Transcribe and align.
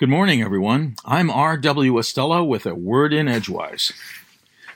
Good 0.00 0.08
morning, 0.08 0.40
everyone. 0.40 0.94
I'm 1.04 1.30
R.W. 1.30 1.98
Estella 1.98 2.42
with 2.42 2.64
a 2.64 2.74
word 2.74 3.12
in 3.12 3.28
Edgewise. 3.28 3.92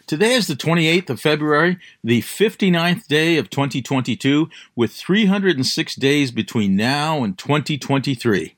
Today 0.06 0.34
is 0.34 0.48
the 0.48 0.54
28th 0.54 1.08
of 1.08 1.18
February, 1.18 1.79
the 2.04 2.20
59th 2.20 3.06
day 3.06 3.38
of 3.38 3.48
2022, 3.48 4.50
with 4.76 4.92
306 4.92 5.95
days 5.95 6.30
between 6.30 6.77
now 6.77 7.24
and 7.24 7.38
2023. 7.38 8.55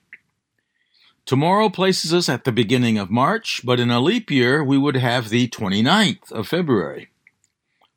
Tomorrow 1.25 1.69
places 1.69 2.12
us 2.12 2.29
at 2.29 2.43
the 2.43 2.51
beginning 2.51 2.98
of 2.98 3.12
March, 3.12 3.61
but 3.62 3.79
in 3.79 3.93
a 3.93 4.01
leap 4.01 4.29
year, 4.29 4.64
we 4.64 4.77
would 4.77 4.96
have 4.96 5.29
the 5.29 5.46
29th 5.46 6.33
of 6.33 6.48
February. 6.48 7.11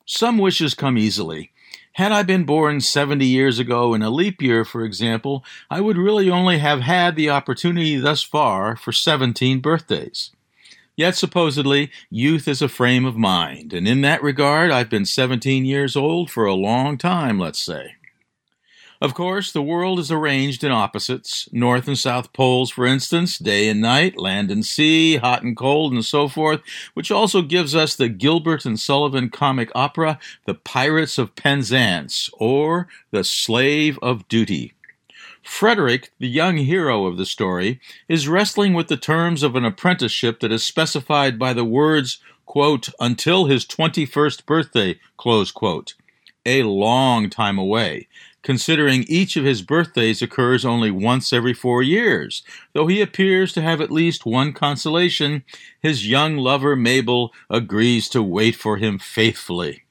Some 0.05 0.37
wishes 0.37 0.75
come 0.75 0.95
easily. 0.95 1.51
Had 1.99 2.13
I 2.13 2.23
been 2.23 2.45
born 2.45 2.79
70 2.79 3.25
years 3.25 3.59
ago 3.59 3.93
in 3.93 4.01
a 4.01 4.09
leap 4.09 4.41
year, 4.41 4.63
for 4.63 4.85
example, 4.85 5.43
I 5.69 5.81
would 5.81 5.97
really 5.97 6.29
only 6.29 6.59
have 6.59 6.79
had 6.79 7.17
the 7.17 7.29
opportunity 7.29 7.97
thus 7.97 8.23
far 8.23 8.77
for 8.77 8.93
17 8.93 9.59
birthdays. 9.59 10.31
Yet 10.95 11.17
supposedly, 11.17 11.91
youth 12.09 12.47
is 12.47 12.61
a 12.61 12.69
frame 12.69 13.03
of 13.03 13.17
mind, 13.17 13.73
and 13.73 13.85
in 13.85 13.99
that 13.99 14.23
regard, 14.23 14.71
I've 14.71 14.89
been 14.89 15.03
17 15.03 15.65
years 15.65 15.97
old 15.97 16.31
for 16.31 16.45
a 16.45 16.53
long 16.53 16.97
time, 16.97 17.37
let's 17.37 17.59
say. 17.59 17.95
Of 19.01 19.13
course, 19.13 19.53
the 19.53 19.61
world 19.61 19.97
is 19.97 20.11
arranged 20.11 20.61
in 20.61 20.73
opposites, 20.73 21.47
north 21.53 21.87
and 21.87 21.97
south 21.97 22.33
poles, 22.33 22.69
for 22.69 22.85
instance, 22.85 23.37
day 23.37 23.69
and 23.69 23.79
night, 23.79 24.17
land 24.17 24.51
and 24.51 24.65
sea, 24.65 25.15
hot 25.15 25.41
and 25.41 25.55
cold, 25.55 25.93
and 25.93 26.03
so 26.03 26.27
forth, 26.27 26.59
which 26.95 27.09
also 27.09 27.41
gives 27.41 27.73
us 27.73 27.95
the 27.95 28.09
Gilbert 28.09 28.65
and 28.65 28.77
Sullivan 28.77 29.29
comic 29.29 29.71
opera, 29.73 30.19
The 30.45 30.53
Pirates 30.53 31.17
of 31.17 31.35
Penzance, 31.37 32.29
or 32.33 32.89
The 33.11 33.23
Slave 33.23 33.97
of 34.01 34.27
Duty. 34.27 34.73
Frederick, 35.43 36.11
the 36.19 36.27
young 36.27 36.57
hero 36.57 37.05
of 37.05 37.15
the 37.15 37.25
story, 37.25 37.79
is 38.09 38.27
wrestling 38.27 38.73
with 38.73 38.89
the 38.89 38.97
terms 38.97 39.43
of 39.43 39.55
an 39.55 39.63
apprenticeship 39.63 40.41
that 40.41 40.51
is 40.51 40.65
specified 40.65 41.39
by 41.39 41.53
the 41.53 41.63
words, 41.63 42.19
quote, 42.45 42.89
until 42.99 43.45
his 43.45 43.65
21st 43.65 44.45
birthday, 44.45 44.99
close 45.15 45.51
quote. 45.51 45.93
A 46.45 46.63
long 46.63 47.29
time 47.29 47.57
away, 47.57 48.07
considering 48.43 49.03
each 49.07 49.35
of 49.35 49.43
his 49.43 49.61
birthdays 49.61 50.21
occurs 50.21 50.63
only 50.63 50.89
once 50.89 51.33
every 51.33 51.53
four 51.53 51.83
years, 51.83 52.43
though 52.73 52.87
he 52.87 53.01
appears 53.01 53.51
to 53.53 53.61
have 53.61 53.81
at 53.81 53.91
least 53.91 54.25
one 54.25 54.53
consolation 54.53 55.43
his 55.81 56.07
young 56.07 56.37
lover 56.37 56.75
Mabel 56.75 57.33
agrees 57.49 58.07
to 58.09 58.23
wait 58.23 58.55
for 58.55 58.77
him 58.77 58.97
faithfully. 58.97 59.83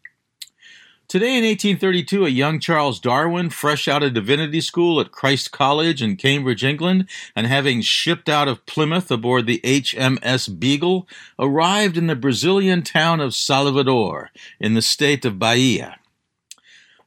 Today 1.08 1.38
in 1.38 1.44
1832, 1.44 2.26
a 2.26 2.28
young 2.28 2.60
Charles 2.60 3.00
Darwin, 3.00 3.48
fresh 3.48 3.88
out 3.88 4.02
of 4.02 4.12
divinity 4.12 4.60
school 4.60 5.00
at 5.00 5.10
Christ 5.10 5.52
College 5.52 6.02
in 6.02 6.16
Cambridge, 6.16 6.62
England, 6.62 7.08
and 7.34 7.46
having 7.46 7.80
shipped 7.80 8.28
out 8.28 8.46
of 8.46 8.66
Plymouth 8.66 9.10
aboard 9.10 9.46
the 9.46 9.60
HMS 9.64 10.58
Beagle, 10.58 11.08
arrived 11.38 11.96
in 11.96 12.08
the 12.08 12.14
Brazilian 12.14 12.82
town 12.82 13.20
of 13.20 13.34
Salvador 13.34 14.30
in 14.60 14.74
the 14.74 14.82
state 14.82 15.24
of 15.24 15.38
Bahia. 15.38 15.98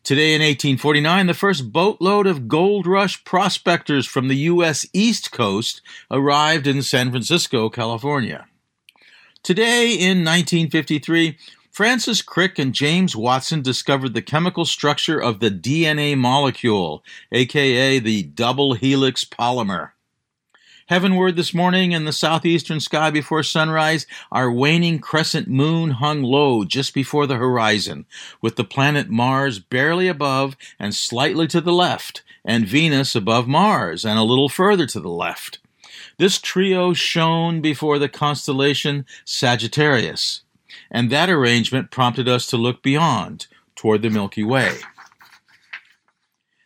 Today 0.04 0.34
in 0.34 0.42
1849, 0.42 1.28
the 1.28 1.34
first 1.36 1.72
boatload 1.72 2.26
of 2.26 2.48
gold 2.48 2.88
rush 2.88 3.24
prospectors 3.24 4.08
from 4.08 4.30
the 4.30 4.36
U.S. 4.38 4.88
East 4.94 5.32
Coast 5.32 5.82
arrived 6.10 6.66
in 6.66 6.82
San 6.82 7.12
Francisco, 7.12 7.70
California. 7.70 8.48
Today 9.44 9.92
in 9.92 10.26
1953, 10.26 11.38
Francis 11.70 12.24
Crick 12.24 12.58
and 12.58 12.74
James 12.74 13.16
Watson 13.16 13.62
discovered 13.62 14.16
the 14.16 14.24
chemical 14.24 14.66
structure 14.66 15.22
of 15.22 15.40
the 15.40 15.52
DNA 15.52 16.18
molecule, 16.18 17.04
aka 17.32 18.00
the 18.00 18.24
double 18.24 18.74
helix 18.74 19.24
polymer. 19.24 19.92
Heavenward 20.88 21.36
this 21.36 21.54
morning 21.54 21.92
in 21.92 22.06
the 22.06 22.12
southeastern 22.12 22.80
sky 22.80 23.12
before 23.12 23.44
sunrise, 23.44 24.08
our 24.32 24.52
waning 24.52 25.00
crescent 25.00 25.48
moon 25.48 25.92
hung 25.92 26.24
low 26.24 26.66
just 26.66 26.94
before 26.94 27.28
the 27.28 27.38
horizon, 27.38 28.06
with 28.42 28.56
the 28.56 28.64
planet 28.64 29.10
Mars 29.10 29.60
barely 29.60 30.08
above 30.08 30.58
and 30.80 30.94
slightly 30.94 31.48
to 31.48 31.62
the 31.62 31.72
left, 31.72 32.24
and 32.44 32.68
Venus 32.68 33.16
above 33.16 33.48
Mars 33.48 34.04
and 34.04 34.18
a 34.18 34.24
little 34.24 34.50
further 34.50 34.86
to 34.88 35.00
the 35.00 35.10
left. 35.10 35.60
This 36.18 36.40
trio 36.40 36.94
shone 36.94 37.62
before 37.62 38.00
the 38.00 38.10
constellation 38.10 39.06
Sagittarius, 39.24 40.42
and 40.90 41.10
that 41.10 41.30
arrangement 41.30 41.92
prompted 41.92 42.28
us 42.28 42.48
to 42.48 42.58
look 42.58 42.82
beyond, 42.82 43.48
toward 43.76 44.02
the 44.02 44.10
Milky 44.10 44.44
Way. 44.44 44.78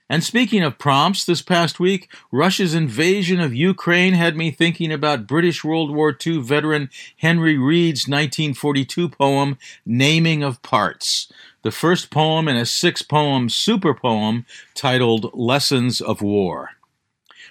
And 0.08 0.24
speaking 0.24 0.62
of 0.62 0.78
prompts, 0.78 1.26
this 1.26 1.42
past 1.42 1.80
week, 1.80 2.12
Russia's 2.32 2.76
invasion 2.76 3.40
of 3.40 3.56
Ukraine 3.56 4.14
had 4.14 4.38
me 4.38 4.52
thinking 4.52 4.92
about 4.92 5.26
British 5.26 5.64
World 5.64 5.90
War 5.90 6.16
II 6.26 6.42
veteran 6.42 6.92
Henry 7.18 7.58
Reed's 7.58 8.08
1942 8.08 9.10
poem, 9.10 9.58
Naming 9.84 10.44
of 10.44 10.62
Parts, 10.62 11.32
the 11.64 11.72
first 11.72 12.12
poem 12.12 12.48
in 12.48 12.56
a 12.56 12.68
six 12.68 13.02
poem 13.02 13.50
super 13.50 13.96
poem 13.96 14.46
titled 14.76 15.32
Lessons 15.34 16.02
of 16.02 16.22
War. 16.22 16.72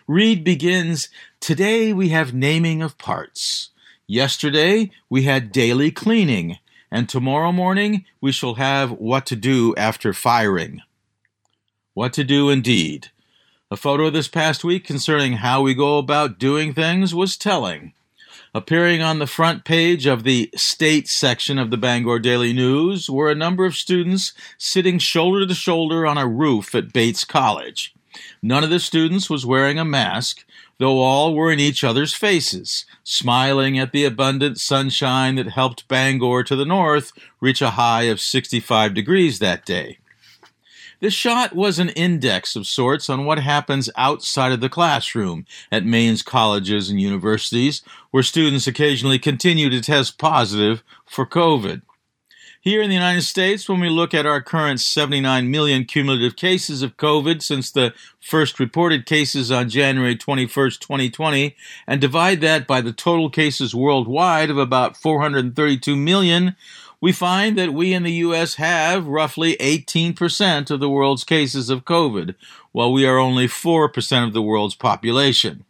Reed 0.07 0.45
begins 0.45 1.09
Today 1.41 1.93
we 1.93 2.11
have 2.11 2.33
naming 2.33 2.83
of 2.83 2.97
parts. 2.99 3.71
Yesterday 4.07 4.93
we 5.11 5.25
had 5.25 5.51
daily 5.51 5.91
cleaning, 5.91 6.59
and 6.89 7.09
tomorrow 7.09 7.51
morning 7.51 8.05
we 8.21 8.31
shall 8.31 8.55
have 8.55 8.93
what 8.93 9.27
to 9.27 9.35
do 9.35 9.75
after 9.75 10.13
firing. 10.13 10.83
What 11.95 12.13
to 12.15 12.25
do 12.25 12.51
indeed. 12.51 13.13
A 13.71 13.77
photo 13.77 14.11
this 14.11 14.27
past 14.27 14.65
week 14.65 14.85
concerning 14.85 15.35
how 15.35 15.63
we 15.63 15.75
go 15.75 15.99
about 15.99 16.41
doing 16.41 16.75
things 16.75 17.15
was 17.15 17.37
telling. 17.37 17.93
Appearing 18.53 19.01
on 19.01 19.21
the 19.21 19.29
front 19.29 19.65
page 19.65 20.05
of 20.05 20.25
the 20.25 20.51
state 20.57 21.07
section 21.07 21.57
of 21.57 21.71
the 21.71 21.77
Bangor 21.77 22.19
Daily 22.19 22.53
News 22.53 23.09
were 23.09 23.31
a 23.31 23.37
number 23.37 23.65
of 23.65 23.77
students 23.77 24.33
sitting 24.59 24.99
shoulder 24.99 25.47
to 25.47 25.55
shoulder 25.55 26.05
on 26.05 26.19
a 26.19 26.27
roof 26.27 26.75
at 26.75 26.93
Bates 26.93 27.23
College. 27.23 27.95
None 28.43 28.65
of 28.65 28.71
the 28.71 28.81
students 28.81 29.31
was 29.31 29.47
wearing 29.47 29.79
a 29.79 29.85
mask, 29.85 30.45
though 30.79 30.99
all 30.99 31.33
were 31.33 31.53
in 31.53 31.61
each 31.61 31.85
other's 31.85 32.13
faces, 32.13 32.87
smiling 33.05 33.79
at 33.79 33.93
the 33.93 34.05
abundant 34.05 34.59
sunshine 34.59 35.37
that 35.37 35.51
helped 35.51 35.87
Bangor 35.87 36.43
to 36.43 36.57
the 36.57 36.65
north 36.65 37.13
reach 37.41 37.63
a 37.63 37.71
high 37.71 38.03
of 38.03 38.21
65 38.21 38.95
degrees 38.95 39.39
that 39.39 39.65
day. 39.65 39.99
This 41.05 41.13
shot 41.13 41.55
was 41.55 41.79
an 41.79 41.91
index 41.91 42.57
of 42.57 42.67
sorts 42.67 43.11
on 43.11 43.27
what 43.27 43.39
happens 43.39 43.91
outside 43.95 44.53
of 44.53 44.63
the 44.63 44.71
classroom 44.71 45.45
at 45.71 45.85
Maine's 45.85 46.23
colleges 46.23 46.89
and 46.89 46.99
universities, 46.99 47.83
where 48.11 48.23
students 48.23 48.67
occasionally 48.67 49.19
continue 49.19 49.69
to 49.69 49.83
test 49.83 50.17
positive 50.17 50.83
for 51.05 51.27
COVID. 51.27 51.83
Here 52.63 52.81
in 52.81 52.89
the 52.89 52.95
United 52.95 53.21
States, 53.21 53.69
when 53.69 53.81
we 53.81 53.91
look 53.91 54.15
at 54.15 54.25
our 54.25 54.41
current 54.41 54.81
79 54.81 55.51
million 55.51 55.85
cumulative 55.85 56.37
cases 56.37 56.81
of 56.81 56.97
COVID 56.97 57.43
since 57.43 57.71
the 57.71 57.93
first 58.19 58.59
reported 58.59 59.05
cases 59.05 59.53
on 59.53 59.69
January 59.69 60.17
21st, 60.17 60.79
2020, 60.79 61.55
and 61.87 62.01
divide 62.01 62.41
that 62.41 62.67
by 62.67 62.81
the 62.81 62.95
total 62.95 63.29
cases 63.29 63.75
worldwide 63.75 64.49
of 64.49 64.57
about 64.57 64.97
432 64.97 65.95
million, 65.95 66.57
we 67.05 67.13
find 67.13 67.59
that 67.59 67.75
we 67.75 67.93
in 67.93 68.03
the 68.03 68.13
U.S. 68.13 68.55
have 68.55 69.07
roughly 69.07 69.59
18% 69.59 70.71
of 70.71 70.81
the 70.81 70.89
world's 70.89 71.23
cases 71.23 71.69
of 71.69 71.85
COVID, 71.85 72.35
while 72.73 72.91
we 72.91 73.05
are 73.07 73.19
only 73.19 73.47
4% 73.47 74.27
of 74.27 74.33
the 74.33 74.41
world's 74.41 74.75
population. 74.75 75.67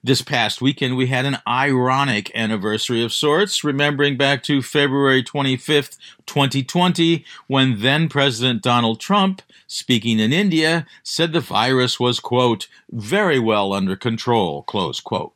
This 0.00 0.22
past 0.22 0.62
weekend, 0.62 0.96
we 0.96 1.08
had 1.08 1.24
an 1.24 1.38
ironic 1.44 2.30
anniversary 2.36 3.02
of 3.02 3.12
sorts, 3.12 3.64
remembering 3.64 4.16
back 4.16 4.44
to 4.44 4.62
February 4.62 5.24
25th, 5.24 5.98
2020, 6.26 7.24
when 7.48 7.80
then 7.80 8.08
President 8.08 8.62
Donald 8.62 9.00
Trump, 9.00 9.42
speaking 9.66 10.20
in 10.20 10.32
India, 10.32 10.86
said 11.02 11.32
the 11.32 11.40
virus 11.40 11.98
was, 11.98 12.20
quote, 12.20 12.68
very 12.92 13.40
well 13.40 13.72
under 13.72 13.96
control, 13.96 14.62
close 14.62 15.00
quote. 15.00 15.32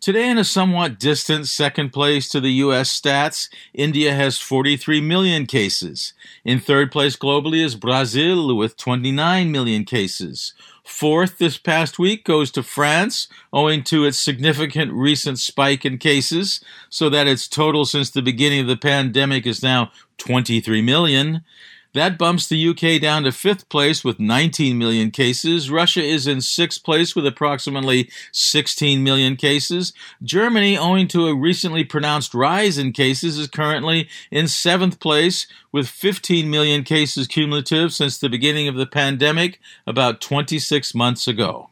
Today, 0.00 0.30
in 0.30 0.38
a 0.38 0.44
somewhat 0.44 0.98
distant 0.98 1.46
second 1.46 1.90
place 1.90 2.26
to 2.30 2.40
the 2.40 2.52
U.S. 2.64 2.98
stats, 2.98 3.50
India 3.74 4.14
has 4.14 4.38
43 4.38 5.02
million 5.02 5.44
cases. 5.44 6.14
In 6.42 6.58
third 6.58 6.90
place 6.90 7.16
globally 7.16 7.62
is 7.62 7.74
Brazil 7.74 8.56
with 8.56 8.78
29 8.78 9.52
million 9.52 9.84
cases. 9.84 10.54
Fourth 10.82 11.36
this 11.36 11.58
past 11.58 11.98
week 11.98 12.24
goes 12.24 12.50
to 12.52 12.62
France, 12.62 13.28
owing 13.52 13.84
to 13.84 14.06
its 14.06 14.18
significant 14.18 14.90
recent 14.90 15.38
spike 15.38 15.84
in 15.84 15.98
cases, 15.98 16.64
so 16.88 17.10
that 17.10 17.28
its 17.28 17.46
total 17.46 17.84
since 17.84 18.08
the 18.08 18.22
beginning 18.22 18.60
of 18.60 18.68
the 18.68 18.78
pandemic 18.78 19.46
is 19.46 19.62
now 19.62 19.92
23 20.16 20.80
million. 20.80 21.44
That 21.92 22.18
bumps 22.18 22.48
the 22.48 22.68
UK 22.68 23.00
down 23.00 23.24
to 23.24 23.32
fifth 23.32 23.68
place 23.68 24.04
with 24.04 24.20
19 24.20 24.78
million 24.78 25.10
cases. 25.10 25.70
Russia 25.70 26.02
is 26.02 26.28
in 26.28 26.40
sixth 26.40 26.84
place 26.84 27.16
with 27.16 27.26
approximately 27.26 28.08
16 28.30 29.02
million 29.02 29.34
cases. 29.34 29.92
Germany, 30.22 30.78
owing 30.78 31.08
to 31.08 31.26
a 31.26 31.34
recently 31.34 31.82
pronounced 31.82 32.32
rise 32.32 32.78
in 32.78 32.92
cases, 32.92 33.38
is 33.38 33.48
currently 33.48 34.08
in 34.30 34.46
seventh 34.46 35.00
place 35.00 35.48
with 35.72 35.88
15 35.88 36.48
million 36.48 36.84
cases 36.84 37.26
cumulative 37.26 37.92
since 37.92 38.18
the 38.18 38.28
beginning 38.28 38.68
of 38.68 38.76
the 38.76 38.86
pandemic 38.86 39.58
about 39.84 40.20
26 40.20 40.94
months 40.94 41.26
ago. 41.26 41.69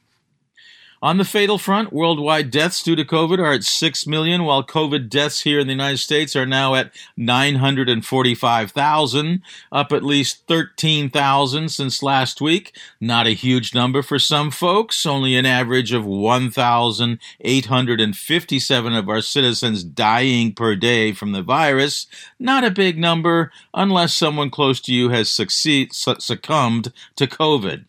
On 1.01 1.17
the 1.17 1.25
fatal 1.25 1.59
front, 1.59 1.93
worldwide 1.93 2.51
deaths 2.51 2.83
due 2.83 2.97
to 2.97 3.05
COVID 3.05 3.39
are 3.39 3.53
at 3.53 3.63
6 3.63 4.07
million, 4.09 4.43
while 4.43 4.65
COVID 4.65 5.09
deaths 5.09 5.43
here 5.43 5.61
in 5.61 5.69
the 5.69 5.73
United 5.73 5.99
States 5.99 6.35
are 6.35 6.45
now 6.45 6.75
at 6.75 6.91
945,000, 7.17 9.41
up 9.71 9.93
at 9.93 10.03
least 10.03 10.43
13,000 10.49 11.69
since 11.69 12.03
last 12.03 12.41
week. 12.41 12.77
Not 13.01 13.29
a 13.29 13.31
huge 13.31 13.75
number 13.75 14.03
for 14.03 14.19
some 14.19 14.51
folks, 14.51 15.07
only 15.07 15.37
an 15.37 15.47
average 15.47 15.93
of 15.93 16.05
1,857 16.05 18.93
of 18.93 19.09
our 19.09 19.21
citizens 19.21 19.85
dying 19.85 20.53
per 20.53 20.75
day 20.75 21.13
from 21.13 21.31
the 21.31 21.43
virus. 21.43 22.09
Not 22.41 22.65
a 22.65 22.73
big 22.73 22.99
number 22.99 23.53
unless 23.73 24.17
someone 24.17 24.51
close 24.51 24.81
to 24.81 24.93
you 24.93 25.11
has 25.11 25.31
succeed, 25.31 25.93
succumbed 25.93 26.93
to 27.15 27.29
COVID. 27.29 27.85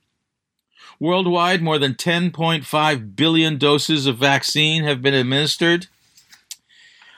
Worldwide, 1.01 1.61
more 1.61 1.79
than 1.79 1.93
10.5 1.93 3.15
billion 3.15 3.57
doses 3.57 4.05
of 4.05 4.17
vaccine 4.17 4.83
have 4.83 5.01
been 5.01 5.13
administered. 5.13 5.87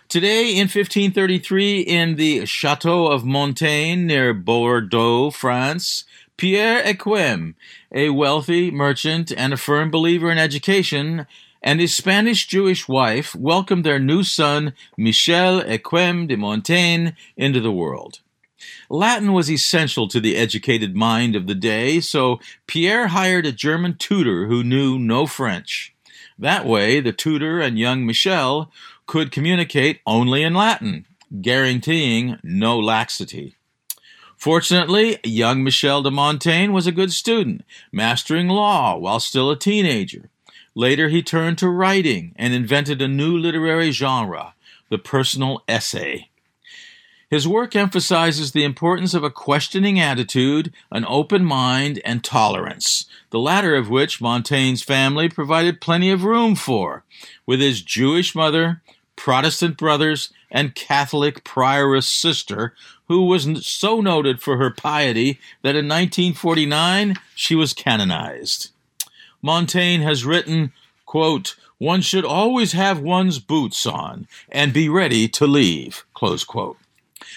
Today, 0.07 0.51
in 0.51 0.67
1533, 0.67 1.79
in 1.79 2.15
the 2.15 2.45
Chateau 2.45 3.07
of 3.07 3.25
Montaigne 3.25 4.05
near 4.05 4.35
Bordeaux, 4.35 5.31
France, 5.31 6.03
Pierre 6.37 6.83
Eyquem, 6.83 7.55
a 7.91 8.09
wealthy 8.09 8.69
merchant 8.69 9.31
and 9.35 9.51
a 9.51 9.57
firm 9.57 9.89
believer 9.89 10.29
in 10.29 10.37
education, 10.37 11.25
and 11.63 11.79
his 11.79 11.95
Spanish 11.95 12.45
Jewish 12.45 12.87
wife 12.87 13.33
welcomed 13.35 13.83
their 13.83 13.99
new 13.99 14.21
son, 14.21 14.73
Michel 14.95 15.61
Eyquem 15.63 16.27
de 16.27 16.35
Montaigne, 16.35 17.13
into 17.35 17.59
the 17.59 17.71
world. 17.71 18.19
Latin 18.89 19.33
was 19.33 19.49
essential 19.49 20.07
to 20.07 20.19
the 20.19 20.35
educated 20.35 20.95
mind 20.95 21.35
of 21.35 21.47
the 21.47 21.55
day, 21.55 21.99
so 21.99 22.39
Pierre 22.67 23.07
hired 23.07 23.45
a 23.45 23.51
German 23.51 23.95
tutor 23.97 24.47
who 24.47 24.63
knew 24.63 24.97
no 24.97 25.25
French. 25.25 25.93
That 26.37 26.65
way, 26.65 26.99
the 26.99 27.13
tutor 27.13 27.59
and 27.59 27.77
young 27.77 28.05
Michel 28.05 28.71
could 29.05 29.31
communicate 29.31 29.99
only 30.07 30.41
in 30.41 30.53
Latin, 30.53 31.05
guaranteeing 31.41 32.39
no 32.43 32.79
laxity. 32.79 33.55
Fortunately, 34.37 35.19
young 35.23 35.63
Michel 35.63 36.01
de 36.01 36.09
Montaigne 36.09 36.73
was 36.73 36.87
a 36.87 36.91
good 36.91 37.11
student, 37.11 37.63
mastering 37.91 38.47
law 38.47 38.97
while 38.97 39.19
still 39.19 39.51
a 39.51 39.55
teenager. 39.55 40.31
Later, 40.73 41.09
he 41.09 41.21
turned 41.21 41.59
to 41.59 41.69
writing 41.69 42.33
and 42.37 42.51
invented 42.51 43.03
a 43.03 43.07
new 43.07 43.37
literary 43.37 43.91
genre, 43.91 44.55
the 44.89 44.97
personal 44.97 45.61
essay. 45.67 46.30
His 47.31 47.47
work 47.47 47.77
emphasizes 47.77 48.51
the 48.51 48.65
importance 48.65 49.13
of 49.13 49.23
a 49.23 49.31
questioning 49.31 49.97
attitude, 50.01 50.73
an 50.91 51.05
open 51.07 51.45
mind, 51.45 52.01
and 52.03 52.25
tolerance, 52.25 53.05
the 53.29 53.39
latter 53.39 53.73
of 53.73 53.89
which 53.89 54.19
Montaigne's 54.19 54.83
family 54.83 55.29
provided 55.29 55.79
plenty 55.79 56.11
of 56.11 56.25
room 56.25 56.55
for, 56.55 57.05
with 57.45 57.61
his 57.61 57.81
Jewish 57.81 58.35
mother, 58.35 58.81
Protestant 59.15 59.77
brothers, 59.77 60.33
and 60.51 60.75
Catholic 60.75 61.45
prioress 61.45 62.09
sister, 62.09 62.73
who 63.07 63.25
was 63.25 63.65
so 63.65 64.01
noted 64.01 64.41
for 64.41 64.57
her 64.57 64.69
piety 64.69 65.39
that 65.61 65.77
in 65.77 65.87
1949 65.87 67.15
she 67.33 67.55
was 67.55 67.71
canonized. 67.73 68.71
Montaigne 69.41 70.03
has 70.03 70.25
written, 70.25 70.73
quote, 71.05 71.55
one 71.77 72.01
should 72.01 72.25
always 72.25 72.73
have 72.73 72.99
one's 72.99 73.39
boots 73.39 73.85
on 73.85 74.27
and 74.51 74.73
be 74.73 74.89
ready 74.89 75.29
to 75.29 75.47
leave, 75.47 76.03
close 76.13 76.43
quote. 76.43 76.77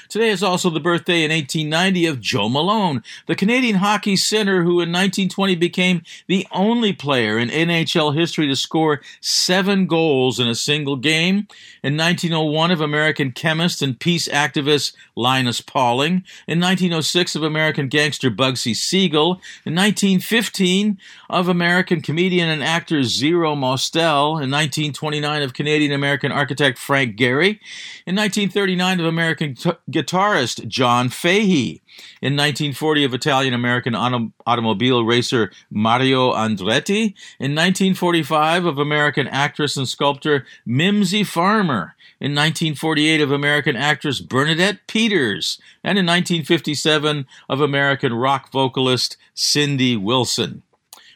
Today 0.09 0.31
is 0.31 0.43
also 0.43 0.71
the 0.71 0.81
birthday 0.81 1.25
in 1.25 1.31
1890 1.31 2.07
of 2.07 2.21
Joe 2.21 2.49
Malone, 2.49 3.03
the 3.27 3.35
Canadian 3.35 3.77
hockey 3.77 4.17
center 4.17 4.63
who 4.63 4.81
in 4.81 4.93
1920 4.93 5.55
became 5.57 6.03
the 6.27 6.47
only 6.53 6.93
player 6.93 7.39
in 7.39 7.49
NHL 7.49 8.15
history 8.15 8.47
to 8.47 8.57
score 8.57 9.01
seven 9.21 9.87
goals 9.87 10.41
in 10.41 10.49
a 10.49 10.55
single 10.55 10.97
game. 10.97 11.47
In 11.83 11.97
1901 11.97 12.71
of 12.71 12.81
American 12.81 13.33
chemist 13.33 13.83
and 13.83 13.99
peace 13.99 14.29
activist 14.29 14.95
Linus 15.17 15.61
Pauling. 15.61 16.25
In 16.47 16.61
1906 16.61 17.37
of 17.37 17.43
American 17.43 17.89
gangster 17.89 18.31
Bugsy 18.31 18.75
Siegel. 18.75 19.41
In 19.65 19.75
1915 19.75 20.99
of 21.31 21.49
American 21.49 22.01
comedian 22.01 22.49
and 22.49 22.63
actor 22.63 23.03
Zero 23.03 23.55
Mostel. 23.55 24.39
In 24.39 24.51
1929 24.51 25.43
of 25.43 25.53
Canadian 25.53 25.93
American 25.93 26.33
architect 26.33 26.79
Frank 26.79 27.17
Gehry. 27.17 27.59
In 28.07 28.17
1939 28.17 29.01
of 29.01 29.07
American 29.07 29.55
t- 29.55 29.71
guitarist 29.91 30.67
John 30.67 31.09
Fahey. 31.09 31.81
In 32.21 32.35
1940, 32.35 33.05
of 33.05 33.15
Italian 33.15 33.55
American 33.55 33.95
auto- 33.95 34.33
automobile 34.47 35.05
racer 35.05 35.53
Mario 35.71 36.33
Andretti. 36.33 37.15
In 37.39 37.55
1945, 37.55 38.65
of 38.65 38.79
American 38.79 39.29
actress 39.29 39.77
and 39.77 39.89
sculptor 39.89 40.45
Mimsy 40.67 41.23
Farmer. 41.23 41.95
In 42.21 42.33
1948, 42.35 43.21
of 43.21 43.31
American 43.31 43.77
actress 43.77 44.21
Bernadette 44.21 44.87
Peters. 44.89 45.61
And 45.85 45.99
in 45.99 46.07
1957, 46.07 47.27
of 47.49 47.61
American 47.61 48.13
rock 48.15 48.51
vocalist 48.51 49.17
Cindy 49.35 49.97
Wilson. 49.97 50.64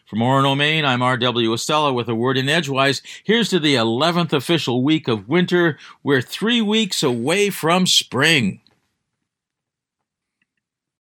From 0.09 0.21
Orono, 0.21 0.57
Maine, 0.57 0.87
I'm 0.87 1.03
R.W. 1.03 1.53
Estella 1.53 1.93
with 1.93 2.09
a 2.09 2.15
word 2.15 2.39
in 2.39 2.49
Edgewise. 2.49 3.03
Here's 3.25 3.51
to 3.51 3.59
the 3.59 3.75
11th 3.75 4.33
official 4.33 4.83
week 4.83 5.07
of 5.07 5.29
winter. 5.29 5.77
We're 6.03 6.23
three 6.23 6.63
weeks 6.63 7.03
away 7.03 7.51
from 7.51 7.87
spring. 7.87 8.63